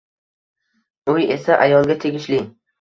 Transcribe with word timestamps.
Uy 1.15 1.29
esa 1.37 1.61
ayolga 1.69 2.01
tegishli 2.03 2.45